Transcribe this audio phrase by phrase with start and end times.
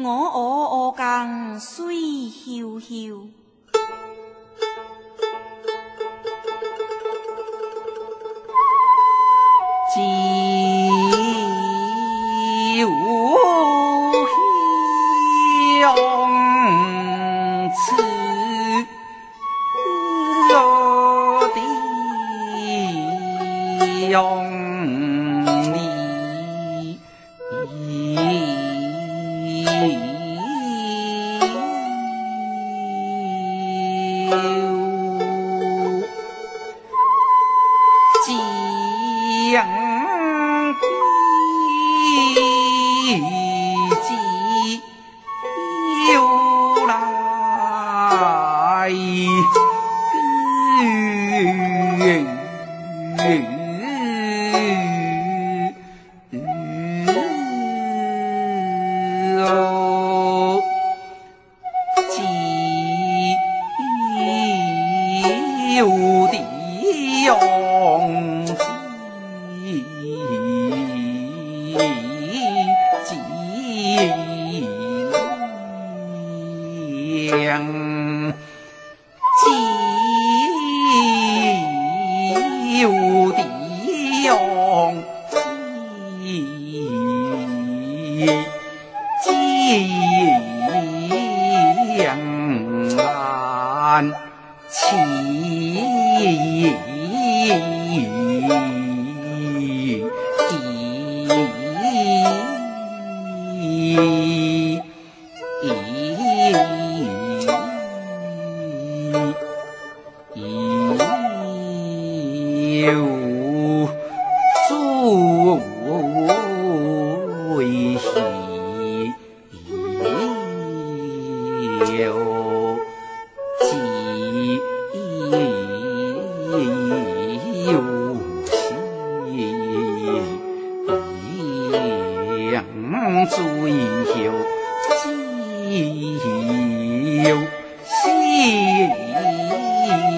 [0.00, 1.96] 我我我更水
[2.56, 3.28] 悠悠。
[65.78, 65.86] 旧
[66.26, 66.34] 的
[67.24, 68.44] 容
[69.62, 69.84] 易
[73.04, 73.14] 记
[73.54, 73.56] 忆
[78.02, 78.34] 忆
[79.38, 79.46] 忆
[82.72, 82.82] 忆旧
[83.30, 83.38] 的
[84.26, 84.34] 容
[86.20, 86.26] 易
[94.70, 95.18] 起。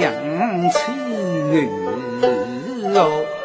[0.00, 0.12] 想
[0.70, 0.78] 起
[1.50, 1.68] 你
[2.94, 3.35] 哦。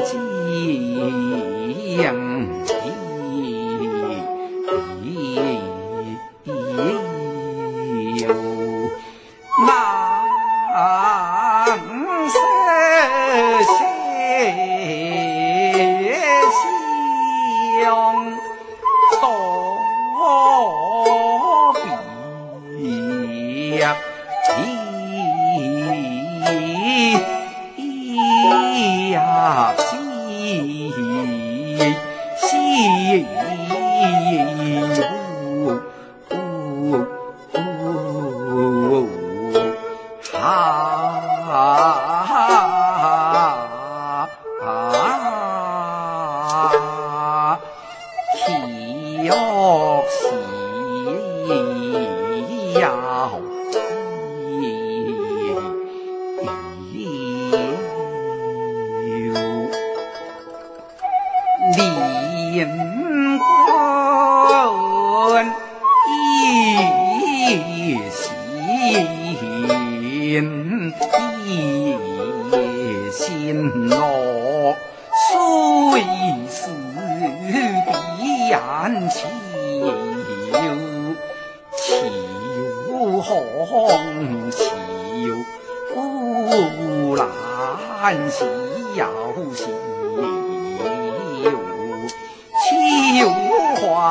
[0.00, 0.18] 知
[1.96, 2.85] 音。
[31.76, 31.94] 你
[32.40, 33.75] 心。
[63.38, 63.46] 官
[66.08, 66.10] 一
[68.10, 68.26] 心
[72.52, 72.54] 一
[73.10, 74.74] 心哦，
[75.28, 75.30] 虽
[76.48, 76.58] 是
[77.86, 77.88] 敌
[78.48, 78.56] 眼
[79.10, 79.16] 秋，
[83.22, 83.30] 红
[84.50, 84.56] 秋，
[85.94, 85.96] 古
[87.16, 87.20] 兰
[88.30, 88.44] 小
[89.54, 89.85] 心。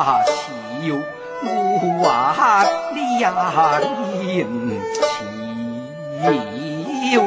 [0.06, 0.22] 啊！
[0.22, 0.94] 笑
[1.42, 1.48] 我
[2.04, 2.62] 呀！
[2.94, 3.26] 你呀！
[6.22, 6.30] 你
[7.10, 7.18] 笑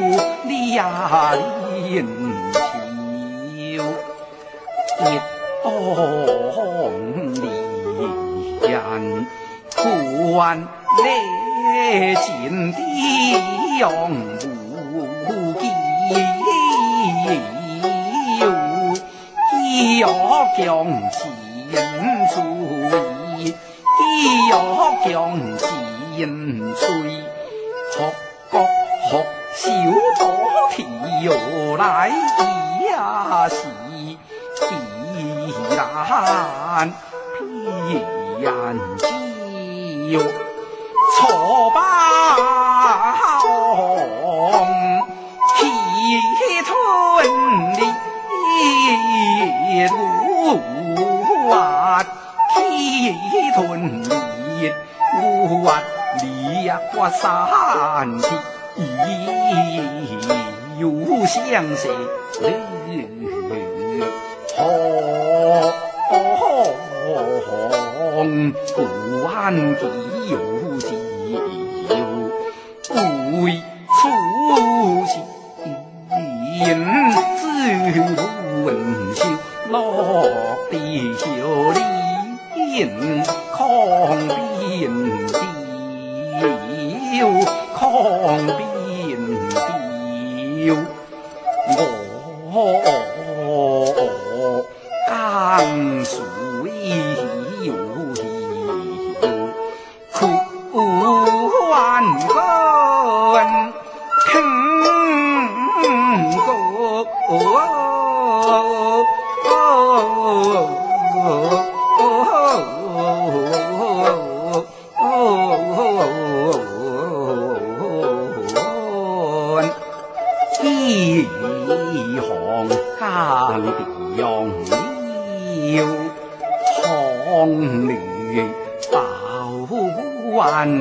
[0.43, 1.35] 你呀！
[1.73, 1.75] 你
[3.75, 3.83] 笑，
[5.03, 5.05] 月
[5.61, 5.67] 光
[7.35, 7.43] 怜
[8.61, 8.71] 人
[9.75, 9.77] 苦，
[11.03, 11.05] 泪
[12.15, 12.27] 溅
[12.71, 12.79] 地，
[13.79, 13.83] 永
[15.27, 15.29] 不。
[20.59, 21.38] 将此。
[21.71, 21.77] 将
[22.27, 22.35] 金
[22.91, 23.55] 追，
[24.49, 24.53] 要
[25.05, 25.07] 将
[25.57, 26.19] 金
[26.75, 26.81] 追，
[27.91, 27.95] 学
[28.49, 28.53] 国
[29.09, 29.11] 学
[29.55, 29.63] 小
[30.17, 30.21] 多
[30.71, 30.77] 跳
[31.77, 32.09] 来
[32.89, 33.55] 呀是。
[36.79, 36.89] 难
[38.97, 39.07] 偏
[40.11, 40.13] 就
[53.59, 54.23] 气吞
[54.61, 54.71] 里
[55.21, 55.83] 无完
[56.21, 58.27] 离花三气
[60.79, 61.89] 又相识
[64.55, 64.65] 好
[67.45, 70.18] 红关地有
[87.19, 87.27] 丢，
[87.75, 89.49] 抗兵
[90.63, 90.77] 丢，
[91.67, 92.63] 我
[95.05, 96.15] 江水。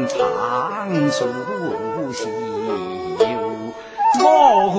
[0.09, 1.25] 常出
[2.13, 2.29] 行
[4.21, 4.77] 我护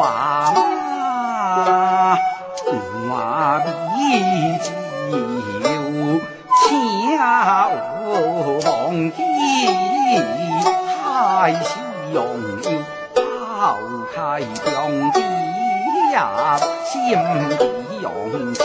[0.00, 0.54] 阿
[3.08, 4.66] 妈终
[5.10, 5.14] 比
[5.62, 5.66] 就
[6.68, 7.68] 恰
[8.60, 9.12] 逢的
[11.02, 11.70] 太师
[12.12, 12.22] 永
[13.16, 13.80] 抛
[14.14, 15.18] 开兄弟
[16.12, 16.94] 呀心
[17.58, 17.64] 底
[18.00, 18.64] 永情